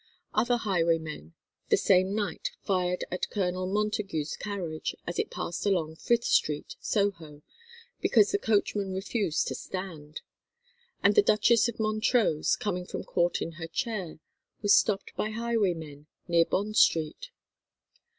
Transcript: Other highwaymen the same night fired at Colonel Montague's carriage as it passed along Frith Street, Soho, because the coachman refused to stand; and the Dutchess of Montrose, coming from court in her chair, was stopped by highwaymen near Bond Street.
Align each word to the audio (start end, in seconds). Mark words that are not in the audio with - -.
Other 0.33 0.57
highwaymen 0.57 1.35
the 1.69 1.77
same 1.77 2.15
night 2.15 2.49
fired 2.63 3.03
at 3.11 3.29
Colonel 3.29 3.67
Montague's 3.67 4.35
carriage 4.35 4.95
as 5.05 5.19
it 5.19 5.29
passed 5.29 5.63
along 5.63 5.97
Frith 5.97 6.23
Street, 6.23 6.75
Soho, 6.79 7.43
because 8.01 8.31
the 8.31 8.39
coachman 8.39 8.93
refused 8.95 9.47
to 9.49 9.53
stand; 9.53 10.21
and 11.03 11.13
the 11.13 11.21
Dutchess 11.21 11.67
of 11.69 11.79
Montrose, 11.79 12.55
coming 12.55 12.87
from 12.87 13.03
court 13.03 13.43
in 13.43 13.53
her 13.61 13.67
chair, 13.67 14.17
was 14.63 14.73
stopped 14.73 15.15
by 15.15 15.29
highwaymen 15.29 16.07
near 16.27 16.45
Bond 16.45 16.77
Street. 16.77 17.29